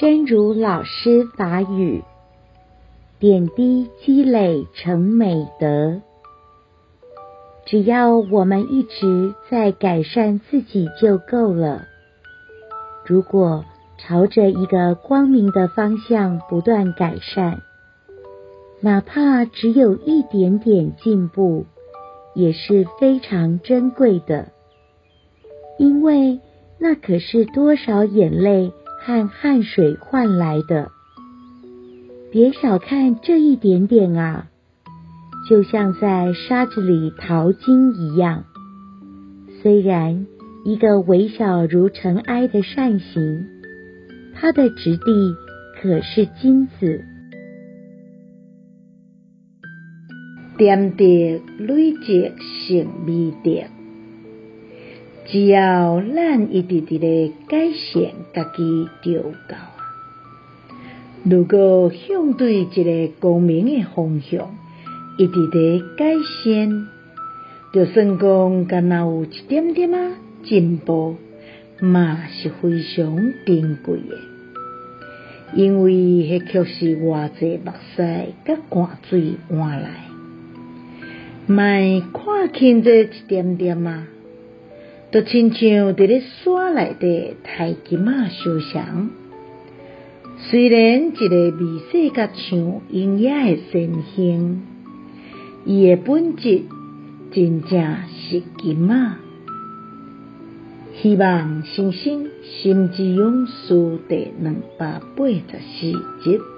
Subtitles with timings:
[0.00, 2.04] 真如老师法语，
[3.18, 6.00] 点滴积累成美德。
[7.66, 11.88] 只要我们一直在改善自己就够了。
[13.06, 13.64] 如果
[13.98, 17.60] 朝着一个光明的方向不断改善，
[18.80, 21.66] 哪怕只有一点点进步，
[22.36, 24.52] 也是非常珍贵的，
[25.76, 26.38] 因为
[26.78, 30.90] 那可是多少眼泪和汗水换来的。
[32.30, 34.48] 别小看这一点点啊！
[35.48, 38.44] 就像在沙子里淘金一样，
[39.62, 40.26] 虽然
[40.64, 43.46] 一个微小如尘埃的善行，
[44.34, 45.36] 它的质地
[45.80, 47.02] 可是金子。
[50.58, 52.32] 点滴累积
[52.66, 53.64] 成美德，
[55.30, 59.76] 只要咱一直直咧改善家己就够啊。
[61.24, 64.54] 如果向对一个光明的方向，
[65.18, 66.86] 一直在改善，
[67.74, 69.98] 就算讲敢若有一点点仔
[70.44, 71.16] 进步，
[71.80, 74.16] 嘛是非常珍贵的。
[75.54, 79.90] 因为迄却是偌济目屎甲汗水换来，
[81.46, 84.06] 莫看轻这一点点啊，
[85.10, 89.10] 就亲像伫咧山内底采金仔相像。
[90.50, 94.62] 虽然一个微细甲像婴儿的善行。
[95.64, 96.62] 伊的本质
[97.30, 99.12] 真正是金仔，
[101.02, 106.57] 希望新生心之勇士第两百八十四集。